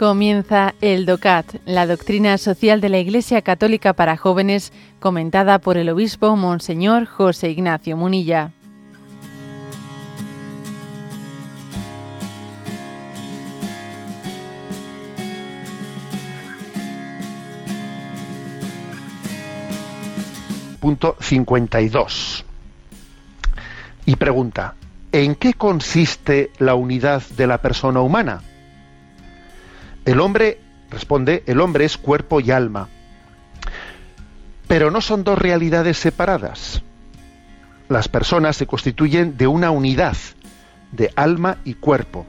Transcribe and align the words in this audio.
Comienza 0.00 0.74
el 0.80 1.04
DOCAT, 1.04 1.56
la 1.66 1.86
doctrina 1.86 2.38
social 2.38 2.80
de 2.80 2.88
la 2.88 2.96
Iglesia 2.96 3.42
Católica 3.42 3.92
para 3.92 4.16
jóvenes, 4.16 4.72
comentada 4.98 5.58
por 5.58 5.76
el 5.76 5.90
obispo 5.90 6.36
Monseñor 6.36 7.04
José 7.04 7.50
Ignacio 7.50 7.98
Munilla. 7.98 8.50
Punto 20.80 21.16
52. 21.20 22.46
Y 24.06 24.16
pregunta, 24.16 24.76
¿en 25.12 25.34
qué 25.34 25.52
consiste 25.52 26.52
la 26.58 26.74
unidad 26.74 27.20
de 27.36 27.46
la 27.46 27.58
persona 27.58 28.00
humana? 28.00 28.40
El 30.04 30.20
hombre, 30.20 30.60
responde, 30.90 31.42
el 31.46 31.60
hombre 31.60 31.84
es 31.84 31.96
cuerpo 31.96 32.40
y 32.40 32.50
alma. 32.50 32.88
Pero 34.66 34.90
no 34.90 35.00
son 35.00 35.24
dos 35.24 35.38
realidades 35.38 35.98
separadas. 35.98 36.82
Las 37.88 38.08
personas 38.08 38.56
se 38.56 38.66
constituyen 38.66 39.36
de 39.36 39.46
una 39.46 39.70
unidad 39.70 40.16
de 40.92 41.12
alma 41.16 41.58
y 41.64 41.74
cuerpo. 41.74 42.26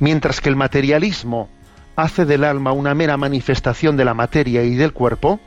Mientras 0.00 0.40
que 0.40 0.48
el 0.48 0.56
materialismo 0.56 1.48
hace 1.94 2.24
del 2.24 2.44
alma 2.44 2.72
una 2.72 2.94
mera 2.94 3.16
manifestación 3.16 3.96
de 3.96 4.04
la 4.04 4.14
materia 4.14 4.62
y 4.62 4.74
del 4.74 4.92
cuerpo, 4.92 5.40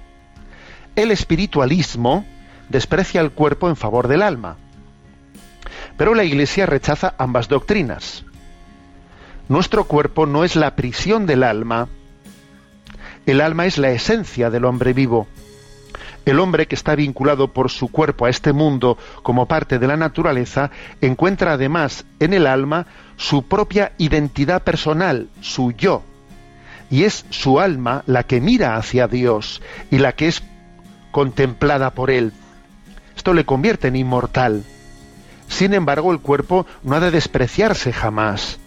el 0.96 1.12
espiritualismo 1.12 2.26
desprecia 2.70 3.22
el 3.22 3.32
cuerpo 3.32 3.70
en 3.70 3.76
favor 3.76 4.08
del 4.08 4.22
alma. 4.22 4.58
Pero 5.98 6.16
la 6.16 6.24
Iglesia 6.24 6.66
rechaza 6.66 7.14
ambas 7.18 7.48
doctrinas. 7.48 8.26
Nuestro 9.50 9.86
cuerpo 9.86 10.28
no 10.28 10.44
es 10.44 10.56
la 10.56 10.76
prisión 10.76 11.26
del 11.26 11.42
alma. 11.42 11.88
El 13.26 13.42
alma 13.42 13.66
es 13.66 13.80
la 13.80 13.90
esencia 13.90 14.52
del 14.52 14.64
hombre 14.64 14.94
vivo. 14.94 15.28
El 16.24 16.40
hombre 16.40 16.68
que 16.68 16.76
está 16.76 16.94
vinculado 16.94 17.52
por 17.52 17.72
su 17.72 17.88
cuerpo 17.88 18.28
a 18.28 18.30
este 18.30 18.54
mundo 18.54 19.00
como 19.24 19.48
parte 19.48 19.80
de 19.80 19.88
la 19.88 19.98
naturaleza 19.98 20.70
encuentra 21.02 21.54
además 21.54 22.06
en 22.20 22.36
el 22.36 22.46
alma 22.46 22.86
su 23.18 23.42
propia 23.48 23.94
identidad 23.98 24.62
personal, 24.62 25.30
su 25.42 25.72
yo. 25.72 26.04
Y 26.92 27.06
es 27.06 27.26
su 27.32 27.60
alma 27.60 28.04
la 28.06 28.26
que 28.26 28.42
mira 28.42 28.76
hacia 28.76 29.08
Dios 29.08 29.64
y 29.90 29.98
la 29.98 30.12
que 30.12 30.28
es 30.28 30.44
contemplada 31.10 31.90
por 31.96 32.12
Él. 32.12 32.34
Esto 33.18 33.34
le 33.34 33.46
convierte 33.46 33.88
en 33.88 33.96
inmortal. 33.96 34.64
Sin 35.48 35.74
embargo, 35.74 36.12
el 36.12 36.20
cuerpo 36.20 36.68
no 36.84 36.98
ha 36.98 37.00
de 37.00 37.10
despreciarse 37.10 37.92
jamás 37.92 38.60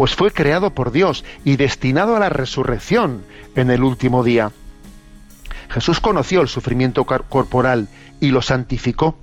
pues 0.00 0.16
fue 0.16 0.30
creado 0.30 0.70
por 0.70 0.92
Dios 0.92 1.26
y 1.44 1.56
destinado 1.56 2.16
a 2.16 2.20
la 2.20 2.30
resurrección 2.30 3.22
en 3.54 3.70
el 3.70 3.82
último 3.82 4.24
día. 4.24 4.50
Jesús 5.68 6.00
conoció 6.00 6.40
el 6.40 6.48
sufrimiento 6.48 7.04
corporal 7.04 7.86
y 8.18 8.30
lo 8.30 8.40
santificó. 8.40 9.18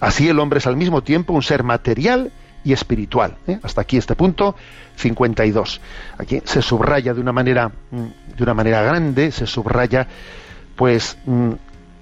Así 0.00 0.28
el 0.28 0.40
hombre 0.40 0.58
es 0.58 0.66
al 0.66 0.76
mismo 0.76 1.04
tiempo 1.04 1.32
un 1.34 1.44
ser 1.44 1.62
material 1.62 2.32
y 2.64 2.72
espiritual. 2.72 3.36
¿eh? 3.46 3.60
Hasta 3.62 3.82
aquí 3.82 3.96
este 3.96 4.16
punto 4.16 4.56
52. 4.96 5.80
Aquí 6.18 6.42
se 6.46 6.62
subraya 6.62 7.14
de 7.14 7.20
una 7.20 7.30
manera 7.30 7.68
mm, 7.68 8.36
de 8.36 8.42
una 8.42 8.54
manera 8.54 8.82
grande, 8.82 9.30
se 9.30 9.46
subraya 9.46 10.08
pues 10.74 11.16
mm, 11.26 11.52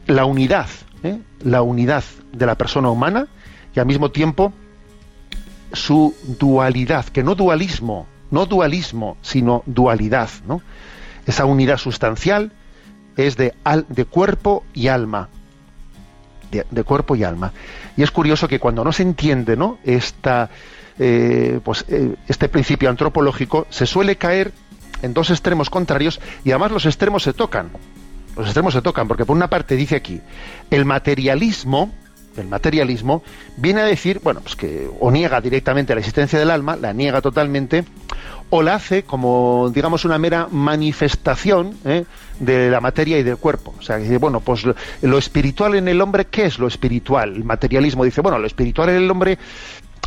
la 0.06 0.24
unidad, 0.24 0.68
¿eh? 1.02 1.18
la 1.44 1.60
unidad 1.60 2.04
de 2.32 2.46
la 2.46 2.54
persona 2.54 2.88
humana 2.88 3.26
y 3.76 3.78
al 3.78 3.84
mismo 3.84 4.10
tiempo 4.10 4.54
su 5.72 6.14
dualidad, 6.38 7.06
que 7.06 7.22
no 7.22 7.34
dualismo, 7.34 8.06
no 8.30 8.46
dualismo, 8.46 9.16
sino 9.22 9.62
dualidad, 9.66 10.30
¿no? 10.46 10.62
Esa 11.26 11.44
unidad 11.44 11.78
sustancial 11.78 12.52
es 13.16 13.36
de, 13.36 13.54
de 13.88 14.04
cuerpo 14.04 14.64
y 14.74 14.88
alma. 14.88 15.28
De, 16.50 16.82
cuerpo 16.82 17.14
y 17.14 17.22
alma. 17.22 17.52
Y 17.96 18.02
es 18.02 18.10
curioso 18.10 18.48
que 18.48 18.58
cuando 18.58 18.82
no 18.82 18.90
se 18.90 19.04
entiende 19.04 19.56
¿no? 19.56 19.78
Esta, 19.84 20.50
eh, 20.98 21.60
pues, 21.62 21.84
eh, 21.88 22.16
este 22.26 22.48
principio 22.48 22.90
antropológico, 22.90 23.68
se 23.70 23.86
suele 23.86 24.16
caer 24.16 24.52
en 25.02 25.14
dos 25.14 25.30
extremos 25.30 25.70
contrarios 25.70 26.20
y 26.44 26.50
además 26.50 26.72
los 26.72 26.86
extremos 26.86 27.22
se 27.22 27.32
tocan. 27.32 27.70
Los 28.36 28.46
extremos 28.46 28.74
se 28.74 28.82
tocan, 28.82 29.06
porque 29.06 29.24
por 29.24 29.36
una 29.36 29.48
parte 29.48 29.76
dice 29.76 29.96
aquí, 29.96 30.20
el 30.70 30.84
materialismo, 30.84 31.92
el 32.40 32.48
materialismo, 32.48 33.22
viene 33.56 33.80
a 33.80 33.84
decir, 33.84 34.20
bueno, 34.22 34.40
pues 34.40 34.56
que 34.56 34.88
o 34.98 35.10
niega 35.10 35.40
directamente 35.40 35.94
la 35.94 36.00
existencia 36.00 36.38
del 36.38 36.50
alma, 36.50 36.76
la 36.76 36.92
niega 36.92 37.20
totalmente, 37.20 37.84
o 38.50 38.62
la 38.62 38.74
hace 38.74 39.04
como, 39.04 39.70
digamos, 39.72 40.04
una 40.04 40.18
mera 40.18 40.48
manifestación 40.50 41.76
¿eh? 41.84 42.04
de 42.40 42.70
la 42.70 42.80
materia 42.80 43.18
y 43.18 43.22
del 43.22 43.36
cuerpo. 43.36 43.74
O 43.78 43.82
sea, 43.82 43.96
dice, 43.96 44.18
bueno, 44.18 44.40
pues 44.40 44.64
lo, 45.02 45.18
espiritual 45.18 45.76
en 45.76 45.88
el 45.88 46.00
hombre, 46.00 46.26
¿qué 46.26 46.46
es 46.46 46.58
lo 46.58 46.66
espiritual? 46.66 47.36
El 47.36 47.44
materialismo 47.44 48.04
dice, 48.04 48.20
bueno, 48.20 48.38
lo 48.38 48.46
espiritual 48.46 48.88
en 48.88 48.96
el 48.96 49.10
hombre 49.10 49.38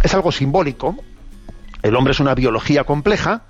es 0.04 0.14
algo 0.14 0.32
simbólico. 0.32 0.98
El 1.82 1.96
hombre 1.96 2.12
es 2.12 2.20
una 2.20 2.36
biología 2.36 2.84
compleja, 2.84 3.44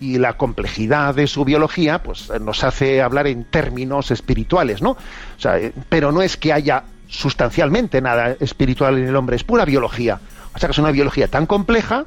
y 0.00 0.18
la 0.18 0.36
complejidad 0.36 1.14
de 1.14 1.26
su 1.26 1.44
biología 1.44 2.02
pues 2.02 2.30
nos 2.40 2.62
hace 2.64 3.02
hablar 3.02 3.26
en 3.26 3.44
términos 3.44 4.10
espirituales, 4.10 4.80
¿no? 4.80 4.90
O 4.90 4.98
sea, 5.40 5.58
eh, 5.58 5.72
pero 5.88 6.12
no 6.12 6.22
es 6.22 6.36
que 6.36 6.52
haya 6.52 6.84
sustancialmente 7.08 8.00
nada 8.00 8.36
espiritual 8.38 8.98
en 8.98 9.08
el 9.08 9.16
hombre, 9.16 9.36
es 9.36 9.44
pura 9.44 9.64
biología. 9.64 10.20
O 10.54 10.58
sea 10.58 10.68
que 10.68 10.72
es 10.72 10.78
una 10.78 10.90
biología 10.90 11.28
tan 11.28 11.46
compleja, 11.46 12.06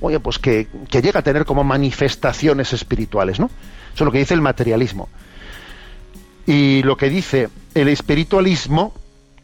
oye, 0.00 0.20
pues 0.20 0.38
que, 0.38 0.68
llega 0.90 1.20
a 1.20 1.22
tener 1.22 1.44
como 1.44 1.64
manifestaciones 1.64 2.72
espirituales, 2.72 3.38
¿no? 3.38 3.46
Eso 3.94 4.04
es 4.04 4.06
lo 4.06 4.12
que 4.12 4.18
dice 4.18 4.34
el 4.34 4.40
materialismo. 4.40 5.08
Y 6.46 6.82
lo 6.82 6.96
que 6.96 7.10
dice 7.10 7.48
el 7.74 7.88
espiritualismo 7.88 8.94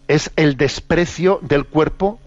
es 0.08 0.30
el 0.36 0.56
desprecio 0.56 1.38
del 1.42 1.66
cuerpo. 1.66 2.18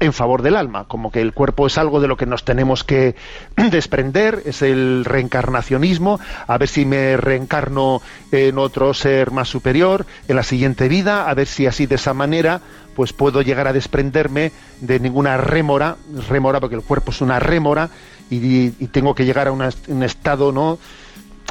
En 0.00 0.12
favor 0.12 0.42
del 0.42 0.56
alma, 0.56 0.84
como 0.84 1.10
que 1.10 1.20
el 1.20 1.32
cuerpo 1.32 1.66
es 1.66 1.78
algo 1.78 2.00
de 2.00 2.08
lo 2.08 2.16
que 2.16 2.26
nos 2.26 2.44
tenemos 2.44 2.84
que 2.84 3.14
desprender, 3.70 4.42
es 4.44 4.62
el 4.62 5.04
reencarnacionismo, 5.04 6.20
a 6.46 6.58
ver 6.58 6.68
si 6.68 6.84
me 6.84 7.16
reencarno 7.16 8.02
en 8.32 8.58
otro 8.58 8.94
ser 8.94 9.30
más 9.30 9.48
superior 9.48 10.06
en 10.28 10.36
la 10.36 10.42
siguiente 10.42 10.88
vida, 10.88 11.28
a 11.28 11.34
ver 11.34 11.46
si 11.46 11.66
así 11.66 11.86
de 11.86 11.96
esa 11.96 12.14
manera 12.14 12.60
pues 12.94 13.12
puedo 13.12 13.42
llegar 13.42 13.66
a 13.66 13.72
desprenderme 13.72 14.52
de 14.80 15.00
ninguna 15.00 15.36
rémora, 15.36 15.96
rémora 16.28 16.60
porque 16.60 16.76
el 16.76 16.82
cuerpo 16.82 17.10
es 17.10 17.20
una 17.20 17.40
rémora 17.40 17.90
y, 18.30 18.70
tengo 18.86 19.14
que 19.14 19.24
llegar 19.24 19.48
a 19.48 19.52
un 19.52 20.02
estado 20.02 20.52
no 20.52 20.78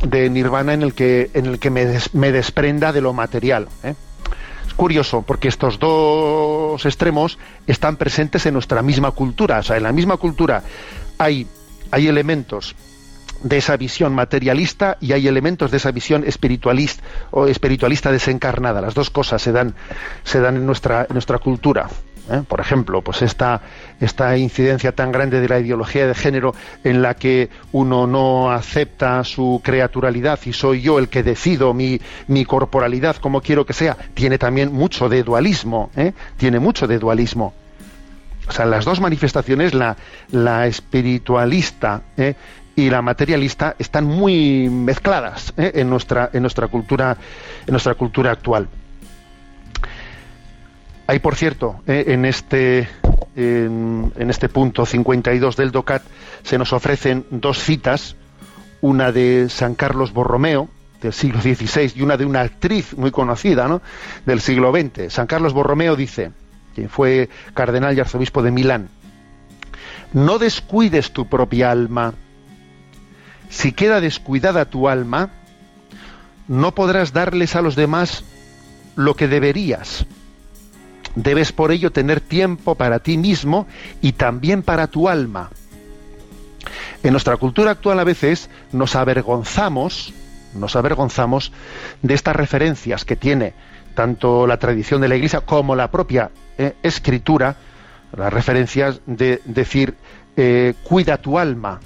de 0.07 0.29
nirvana 0.29 0.73
en 0.73 0.81
el 0.81 0.93
que 0.93 1.29
en 1.33 1.45
el 1.45 1.59
que 1.59 1.69
me, 1.69 1.85
me 2.13 2.31
desprenda 2.31 2.91
de 2.91 3.01
lo 3.01 3.13
material. 3.13 3.67
¿eh? 3.83 3.95
Curioso 4.75 5.21
porque 5.21 5.47
estos 5.47 5.79
dos 5.79 6.85
extremos 6.85 7.37
están 7.67 7.97
presentes 7.97 8.45
en 8.45 8.53
nuestra 8.53 8.81
misma 8.81 9.11
cultura. 9.11 9.59
O 9.59 9.63
sea, 9.63 9.77
en 9.77 9.83
la 9.83 9.91
misma 9.91 10.17
cultura 10.17 10.63
hay, 11.17 11.47
hay 11.91 12.07
elementos 12.07 12.75
de 13.43 13.57
esa 13.57 13.77
visión 13.77 14.15
materialista 14.15 14.97
y 15.01 15.11
hay 15.11 15.27
elementos 15.27 15.69
de 15.69 15.77
esa 15.77 15.91
visión 15.91 16.23
espiritualista 16.25 17.03
o 17.31 17.47
espiritualista 17.47 18.11
desencarnada. 18.11 18.81
Las 18.81 18.93
dos 18.93 19.09
cosas 19.09 19.41
se 19.41 19.51
dan, 19.51 19.75
se 20.23 20.39
dan 20.39 20.55
en 20.55 20.65
nuestra, 20.65 21.01
en 21.01 21.13
nuestra 21.13 21.39
cultura. 21.39 21.89
¿Eh? 22.29 22.41
Por 22.47 22.59
ejemplo, 22.59 23.01
pues 23.01 23.21
esta, 23.21 23.61
esta 23.99 24.37
incidencia 24.37 24.91
tan 24.91 25.11
grande 25.11 25.41
de 25.41 25.47
la 25.47 25.59
ideología 25.59 26.07
de 26.07 26.15
género 26.15 26.53
en 26.83 27.01
la 27.01 27.15
que 27.15 27.49
uno 27.71 28.07
no 28.07 28.51
acepta 28.51 29.23
su 29.23 29.61
creaturalidad 29.63 30.39
y 30.45 30.53
soy 30.53 30.81
yo 30.81 30.99
el 30.99 31.09
que 31.09 31.23
decido 31.23 31.73
mi, 31.73 31.99
mi 32.27 32.45
corporalidad 32.45 33.15
como 33.17 33.41
quiero 33.41 33.65
que 33.65 33.73
sea, 33.73 33.97
tiene 34.13 34.37
también 34.37 34.71
mucho 34.73 35.09
de 35.09 35.23
dualismo, 35.23 35.89
¿eh? 35.95 36.13
tiene 36.37 36.59
mucho 36.59 36.87
de 36.87 36.99
dualismo. 36.99 37.53
O 38.47 38.51
sea, 38.51 38.65
las 38.65 38.83
dos 38.85 38.99
manifestaciones, 38.99 39.73
la, 39.73 39.95
la 40.31 40.67
espiritualista 40.67 42.01
¿eh? 42.17 42.35
y 42.75 42.89
la 42.89 43.01
materialista, 43.01 43.75
están 43.79 44.05
muy 44.05 44.69
mezcladas 44.69 45.53
en, 45.55 45.89
nuestra, 45.89 46.29
en, 46.33 46.41
nuestra 46.41 46.67
cultura, 46.67 47.15
en 47.65 47.71
nuestra 47.71 47.93
cultura 47.93 48.31
actual. 48.31 48.67
Hay, 51.05 51.19
por 51.19 51.35
cierto, 51.35 51.81
eh, 51.85 52.05
en, 52.07 52.23
este, 52.23 52.87
en, 53.35 54.11
este 54.29 54.47
punto 54.47 54.85
52 54.85 55.57
del 55.57 55.71
DOCAT 55.71 56.01
se 56.43 56.57
nos 56.57 56.71
ofrecen 56.71 57.25
dos 57.29 57.59
citas, 57.59 58.15
una 58.79 59.11
de 59.11 59.49
San 59.49 59.75
Carlos 59.75 60.13
Borromeo, 60.13 60.69
del 61.01 61.11
siglo 61.11 61.41
XVI, 61.41 61.91
y 61.95 62.01
una 62.03 62.15
de 62.15 62.25
una 62.25 62.41
actriz 62.41 62.97
muy 62.97 63.11
conocida 63.11 63.67
¿no? 63.67 63.81
del 64.25 64.39
siglo 64.39 64.71
XX. 64.71 65.11
San 65.11 65.27
Carlos 65.27 65.51
Borromeo 65.51 65.97
dice, 65.97 66.31
quien 66.73 66.89
fue 66.89 67.29
cardenal 67.53 67.97
y 67.97 67.99
arzobispo 67.99 68.41
de 68.41 68.51
Milán, 68.51 68.87
no 70.13 70.39
descuides 70.39 71.11
tu 71.11 71.27
propia 71.27 71.69
alma. 71.71 72.13
Si 73.49 73.73
queda 73.73 73.99
descuidada 73.99 74.65
tu 74.65 74.87
alma, 74.87 75.31
no 76.47 76.73
podrás 76.73 77.11
darles 77.11 77.57
a 77.57 77.61
los 77.61 77.75
demás 77.75 78.23
lo 78.95 79.15
que 79.15 79.27
deberías 79.27 80.07
Debes 81.15 81.51
por 81.51 81.71
ello 81.71 81.91
tener 81.91 82.21
tiempo 82.21 82.75
para 82.75 82.99
ti 82.99 83.17
mismo 83.17 83.67
y 84.01 84.13
también 84.13 84.63
para 84.63 84.87
tu 84.87 85.09
alma. 85.09 85.49
En 87.03 87.11
nuestra 87.11 87.37
cultura 87.37 87.71
actual 87.71 87.99
a 87.99 88.03
veces 88.03 88.49
nos 88.71 88.95
avergonzamos, 88.95 90.13
nos 90.55 90.75
avergonzamos 90.75 91.51
de 92.01 92.13
estas 92.13 92.35
referencias 92.35 93.05
que 93.05 93.15
tiene 93.15 93.53
tanto 93.93 94.47
la 94.47 94.57
tradición 94.57 95.01
de 95.01 95.07
la 95.07 95.15
Iglesia 95.15 95.41
como 95.41 95.75
la 95.75 95.91
propia 95.91 96.31
eh, 96.57 96.73
escritura, 96.81 97.55
las 98.15 98.33
referencias 98.33 99.01
de 99.05 99.41
decir 99.45 99.95
eh, 100.35 100.73
cuida 100.83 101.17
tu 101.17 101.37
alma. 101.37 101.79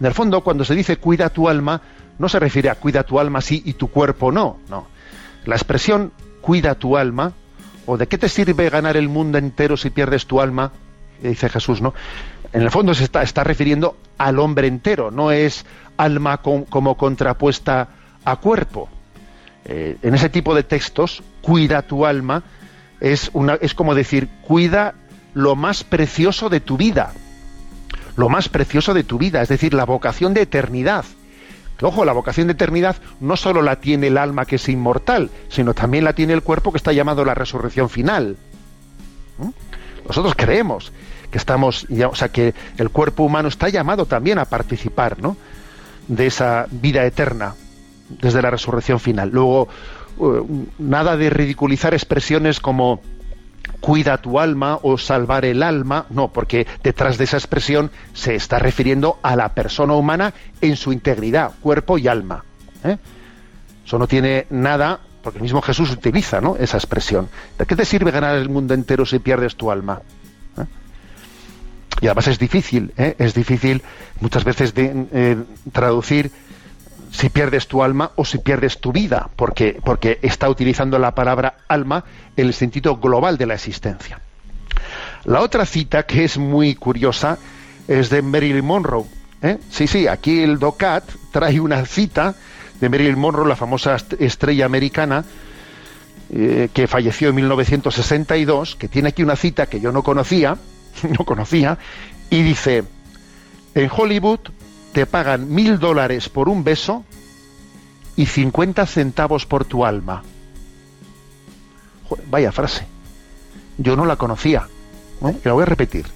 En 0.00 0.06
el 0.06 0.14
fondo, 0.14 0.42
cuando 0.42 0.64
se 0.64 0.74
dice 0.74 0.96
cuida 0.96 1.28
tu 1.30 1.48
alma, 1.48 1.80
no 2.18 2.28
se 2.28 2.38
refiere 2.38 2.70
a 2.70 2.74
cuida 2.76 3.02
tu 3.02 3.18
alma 3.18 3.40
sí 3.40 3.62
y 3.64 3.74
tu 3.74 3.88
cuerpo 3.88 4.32
no, 4.32 4.58
no. 4.68 4.86
La 5.44 5.56
expresión 5.56 6.12
cuida 6.40 6.74
tu 6.74 6.96
alma, 6.96 7.32
o 7.86 7.96
de 7.96 8.06
qué 8.06 8.18
te 8.18 8.28
sirve 8.28 8.70
ganar 8.70 8.96
el 8.96 9.08
mundo 9.08 9.38
entero 9.38 9.76
si 9.76 9.90
pierdes 9.90 10.26
tu 10.26 10.40
alma, 10.40 10.72
dice 11.22 11.48
Jesús, 11.48 11.80
¿no? 11.80 11.94
En 12.52 12.62
el 12.62 12.70
fondo 12.70 12.94
se 12.94 13.04
está, 13.04 13.44
refiriendo 13.44 13.96
al 14.16 14.38
hombre 14.38 14.68
entero, 14.68 15.10
no 15.10 15.32
es 15.32 15.66
alma 15.96 16.38
como 16.38 16.96
contrapuesta 16.96 17.88
a 18.24 18.36
cuerpo. 18.36 18.88
Eh, 19.64 19.96
en 20.02 20.14
ese 20.14 20.28
tipo 20.28 20.54
de 20.54 20.62
textos, 20.62 21.22
cuida 21.40 21.82
tu 21.82 22.06
alma, 22.06 22.42
es, 23.00 23.30
una, 23.32 23.54
es 23.54 23.74
como 23.74 23.94
decir, 23.94 24.28
cuida 24.42 24.94
lo 25.32 25.56
más 25.56 25.84
precioso 25.84 26.48
de 26.48 26.60
tu 26.60 26.76
vida. 26.76 27.12
Lo 28.16 28.28
más 28.28 28.48
precioso 28.48 28.94
de 28.94 29.02
tu 29.02 29.18
vida, 29.18 29.42
es 29.42 29.48
decir, 29.48 29.74
la 29.74 29.84
vocación 29.84 30.34
de 30.34 30.42
eternidad. 30.42 31.04
Ojo, 31.84 32.04
la 32.04 32.12
vocación 32.12 32.46
de 32.46 32.52
eternidad 32.54 32.96
no 33.20 33.36
solo 33.36 33.62
la 33.62 33.76
tiene 33.76 34.08
el 34.08 34.18
alma 34.18 34.44
que 34.44 34.56
es 34.56 34.68
inmortal, 34.68 35.30
sino 35.48 35.74
también 35.74 36.04
la 36.04 36.12
tiene 36.12 36.32
el 36.32 36.42
cuerpo 36.42 36.72
que 36.72 36.78
está 36.78 36.92
llamado 36.92 37.24
la 37.24 37.34
resurrección 37.34 37.88
final. 37.88 38.36
¿Mm? 39.38 39.50
Nosotros 40.06 40.34
creemos 40.36 40.92
que 41.30 41.38
estamos, 41.38 41.86
o 41.90 42.14
sea, 42.14 42.28
que 42.28 42.54
el 42.78 42.90
cuerpo 42.90 43.24
humano 43.24 43.48
está 43.48 43.68
llamado 43.68 44.06
también 44.06 44.38
a 44.38 44.44
participar, 44.44 45.20
¿no? 45.20 45.36
De 46.06 46.26
esa 46.26 46.66
vida 46.70 47.04
eterna 47.04 47.54
desde 48.08 48.42
la 48.42 48.50
resurrección 48.50 49.00
final. 49.00 49.30
Luego, 49.32 49.68
uh, 50.18 50.66
nada 50.78 51.16
de 51.16 51.30
ridiculizar 51.30 51.94
expresiones 51.94 52.60
como 52.60 53.00
cuida 53.84 54.16
tu 54.16 54.40
alma 54.40 54.78
o 54.80 54.96
salvar 54.96 55.44
el 55.44 55.62
alma, 55.62 56.06
no, 56.08 56.28
porque 56.28 56.66
detrás 56.82 57.18
de 57.18 57.24
esa 57.24 57.36
expresión 57.36 57.90
se 58.14 58.34
está 58.34 58.58
refiriendo 58.58 59.18
a 59.22 59.36
la 59.36 59.50
persona 59.50 59.92
humana 59.92 60.32
en 60.62 60.76
su 60.76 60.90
integridad, 60.90 61.52
cuerpo 61.60 61.98
y 61.98 62.08
alma. 62.08 62.46
¿eh? 62.82 62.96
Eso 63.84 63.98
no 63.98 64.08
tiene 64.08 64.46
nada, 64.48 65.00
porque 65.22 65.38
el 65.38 65.42
mismo 65.42 65.60
Jesús 65.60 65.90
utiliza 65.90 66.40
¿no? 66.40 66.56
esa 66.56 66.78
expresión. 66.78 67.28
¿De 67.58 67.66
qué 67.66 67.76
te 67.76 67.84
sirve 67.84 68.10
ganar 68.10 68.36
el 68.36 68.48
mundo 68.48 68.72
entero 68.72 69.04
si 69.04 69.18
pierdes 69.18 69.54
tu 69.54 69.70
alma? 69.70 70.00
¿Eh? 70.56 70.64
Y 72.00 72.06
además 72.06 72.28
es 72.28 72.38
difícil, 72.38 72.94
¿eh? 72.96 73.16
es 73.18 73.34
difícil 73.34 73.82
muchas 74.18 74.44
veces 74.44 74.72
de, 74.72 75.44
traducir 75.72 76.30
si 77.14 77.28
pierdes 77.28 77.68
tu 77.68 77.84
alma 77.84 78.10
o 78.16 78.24
si 78.24 78.38
pierdes 78.38 78.80
tu 78.80 78.90
vida, 78.90 79.30
porque, 79.36 79.80
porque 79.84 80.18
está 80.22 80.48
utilizando 80.48 80.98
la 80.98 81.14
palabra 81.14 81.58
alma 81.68 82.04
en 82.36 82.48
el 82.48 82.54
sentido 82.54 82.96
global 82.96 83.38
de 83.38 83.46
la 83.46 83.54
existencia. 83.54 84.20
La 85.24 85.40
otra 85.40 85.64
cita 85.64 86.02
que 86.06 86.24
es 86.24 86.38
muy 86.38 86.74
curiosa 86.74 87.38
es 87.86 88.10
de 88.10 88.20
Marilyn 88.20 88.64
Monroe. 88.64 89.04
¿eh? 89.42 89.58
Sí, 89.70 89.86
sí, 89.86 90.08
aquí 90.08 90.42
el 90.42 90.58
DOCAT 90.58 91.04
trae 91.30 91.60
una 91.60 91.86
cita 91.86 92.34
de 92.80 92.88
Marilyn 92.88 93.18
Monroe, 93.18 93.48
la 93.48 93.54
famosa 93.54 93.96
estrella 94.18 94.66
americana, 94.66 95.24
eh, 96.30 96.68
que 96.74 96.88
falleció 96.88 97.28
en 97.28 97.36
1962, 97.36 98.74
que 98.74 98.88
tiene 98.88 99.10
aquí 99.10 99.22
una 99.22 99.36
cita 99.36 99.66
que 99.66 99.78
yo 99.78 99.92
no 99.92 100.02
conocía, 100.02 100.56
no 101.16 101.24
conocía, 101.24 101.78
y 102.28 102.42
dice, 102.42 102.82
en 103.76 103.88
Hollywood 103.88 104.40
te 104.94 105.06
pagan 105.06 105.52
mil 105.52 105.80
dólares 105.80 106.28
por 106.28 106.48
un 106.48 106.62
beso 106.62 107.04
y 108.14 108.26
50 108.26 108.86
centavos 108.86 109.44
por 109.44 109.64
tu 109.64 109.84
alma. 109.84 110.22
vaya 112.30 112.52
frase. 112.52 112.86
Yo 113.76 113.96
no 113.96 114.06
la 114.06 114.14
conocía. 114.14 114.68
la 115.42 115.52
voy 115.52 115.62
a 115.62 115.66
repetir. 115.66 116.06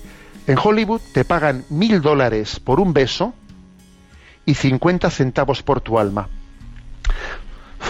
En 0.47 0.57
Hollywood 0.63 1.01
te 1.13 1.25
pagan 1.25 1.65
mil 1.71 2.01
dólares 2.01 2.61
por 2.61 2.79
un 2.79 2.93
beso 2.93 3.35
y 4.47 4.55
50 4.55 5.11
centavos 5.11 5.65
por 5.65 5.81
tu 5.81 5.99
alma. 5.99 6.29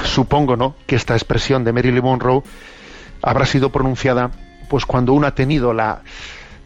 Supongo, 0.05 0.57
¿no?, 0.57 0.75
que 0.87 0.97
esta 0.97 1.15
expresión 1.15 1.65
de 1.65 1.75
Marilyn 1.75 2.03
Monroe 2.03 2.43
habrá 3.21 3.45
sido 3.45 3.71
pronunciada 3.71 4.31
pues 4.71 4.87
cuando 4.87 5.13
uno 5.13 5.27
ha 5.27 5.35
tenido 5.35 5.75
la, 5.75 6.01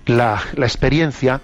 la 0.07 0.41
experiencia 0.59 1.41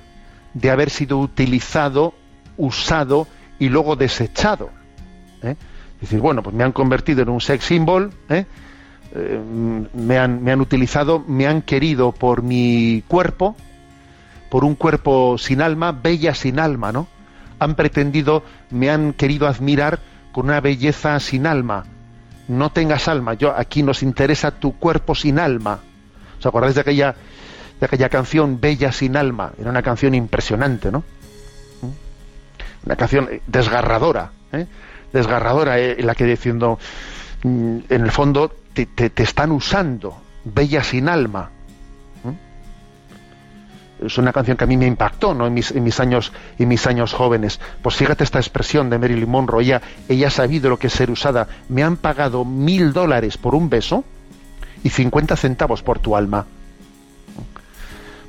de 0.54 0.70
haber 0.70 0.90
sido 0.90 1.18
utilizado 1.18 2.14
usado 2.58 3.26
y 3.58 3.68
luego 3.68 3.96
desechado. 3.96 4.70
¿eh? 5.42 5.56
Es 5.94 6.02
decir, 6.02 6.20
bueno, 6.20 6.42
pues 6.42 6.54
me 6.54 6.64
han 6.64 6.72
convertido 6.72 7.22
en 7.22 7.30
un 7.30 7.40
sex 7.40 7.64
symbol, 7.64 8.12
¿eh? 8.28 8.44
Eh, 9.14 9.40
me, 9.94 10.18
han, 10.18 10.42
me 10.44 10.52
han 10.52 10.60
utilizado, 10.60 11.24
me 11.26 11.46
han 11.46 11.62
querido 11.62 12.12
por 12.12 12.42
mi 12.42 13.02
cuerpo, 13.08 13.56
por 14.50 14.64
un 14.64 14.74
cuerpo 14.74 15.38
sin 15.38 15.62
alma, 15.62 15.92
bella 15.92 16.34
sin 16.34 16.60
alma, 16.60 16.92
¿no? 16.92 17.08
Han 17.58 17.74
pretendido, 17.74 18.44
me 18.70 18.90
han 18.90 19.14
querido 19.14 19.48
admirar 19.48 19.98
con 20.30 20.46
una 20.46 20.60
belleza 20.60 21.18
sin 21.20 21.46
alma. 21.46 21.84
No 22.48 22.70
tengas 22.70 23.08
alma, 23.08 23.34
yo 23.34 23.54
aquí 23.56 23.82
nos 23.82 24.02
interesa 24.02 24.52
tu 24.52 24.78
cuerpo 24.78 25.14
sin 25.14 25.38
alma. 25.38 25.80
¿Os 26.38 26.46
acordáis 26.46 26.74
de 26.74 26.82
aquella, 26.82 27.14
de 27.80 27.86
aquella 27.86 28.08
canción 28.08 28.60
Bella 28.60 28.92
sin 28.92 29.16
alma? 29.16 29.52
Era 29.58 29.70
una 29.70 29.82
canción 29.82 30.14
impresionante, 30.14 30.92
¿no? 30.92 31.02
Una 32.84 32.96
canción 32.96 33.28
desgarradora, 33.46 34.30
¿eh? 34.52 34.66
desgarradora 35.12 35.78
en 35.78 36.00
eh, 36.00 36.02
la 36.02 36.14
que 36.14 36.24
diciendo, 36.24 36.78
mm, 37.42 37.78
en 37.88 38.02
el 38.02 38.10
fondo 38.10 38.54
te, 38.72 38.88
están 39.16 39.52
usando, 39.52 40.16
bella 40.44 40.82
sin 40.82 41.08
alma. 41.08 41.50
Es 44.04 44.16
una 44.16 44.32
canción 44.32 44.56
que 44.56 44.62
a 44.62 44.66
mí 44.68 44.76
me 44.76 44.86
impactó 44.86 45.34
¿no? 45.34 45.48
en, 45.48 45.54
mis, 45.54 45.72
en, 45.72 45.82
mis, 45.82 45.98
años, 45.98 46.32
en 46.56 46.68
mis 46.68 46.86
años 46.86 47.12
jóvenes. 47.12 47.58
Pues 47.82 47.96
fíjate 47.96 48.22
esta 48.22 48.38
expresión 48.38 48.90
de 48.90 48.98
Marilyn 48.98 49.28
Monroe, 49.28 49.64
ella, 49.64 49.82
ella 50.08 50.28
ha 50.28 50.30
sabido 50.30 50.70
lo 50.70 50.78
que 50.78 50.86
es 50.86 50.92
ser 50.92 51.10
usada. 51.10 51.48
Me 51.68 51.82
han 51.82 51.96
pagado 51.96 52.44
mil 52.44 52.92
dólares 52.92 53.36
por 53.36 53.56
un 53.56 53.68
beso 53.68 54.04
y 54.84 54.90
50 54.90 55.34
centavos 55.34 55.82
por 55.82 55.98
tu 55.98 56.14
alma 56.14 56.46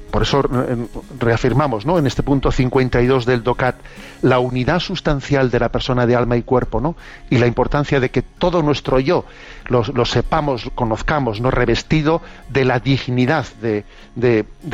por 0.10 0.24
eso 0.24 0.42
eh, 0.42 0.88
reafirmamos 1.20 1.86
¿no? 1.86 1.98
en 1.98 2.08
este 2.08 2.24
punto 2.24 2.52
52 2.52 3.26
del 3.26 3.44
DOCAT 3.44 3.76
la 4.22 4.40
unidad 4.40 4.80
sustancial 4.80 5.52
de 5.52 5.60
la 5.60 5.70
persona 5.70 6.06
de 6.06 6.16
alma 6.16 6.38
y 6.38 6.44
cuerpo 6.44 6.82
¿no? 6.82 6.96
y 7.30 7.38
la 7.38 7.48
importancia 7.48 8.00
de 8.00 8.10
que 8.10 8.22
todo 8.22 8.62
nuestro 8.62 9.00
yo 9.00 9.26
lo, 9.68 10.06
sepamos, 10.06 10.70
conozcamos, 10.76 11.42
¿no? 11.42 11.52
revestido 11.52 12.22
de 12.50 12.66
la 12.66 12.80
dignidad 12.80 13.46
de, 13.62 13.86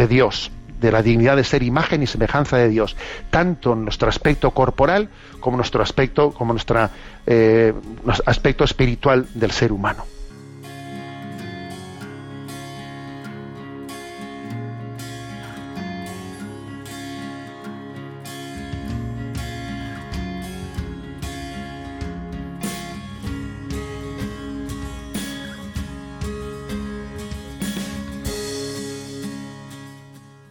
Dios, 0.07 0.51
de 0.79 0.91
la 0.91 1.01
dignidad 1.01 1.35
de 1.35 1.43
ser 1.43 1.63
imagen 1.63 2.01
y 2.03 2.07
semejanza 2.07 2.57
de 2.57 2.69
Dios, 2.69 2.95
tanto 3.29 3.73
en 3.73 3.83
nuestro 3.83 4.07
aspecto 4.07 4.51
corporal 4.51 5.09
como 5.39 5.57
nuestro 5.57 5.83
aspecto, 5.83 6.31
como 6.31 6.53
nuestro 6.53 6.89
eh, 7.27 7.73
aspecto 8.25 8.63
espiritual 8.63 9.27
del 9.33 9.51
ser 9.51 9.71
humano. 9.71 10.05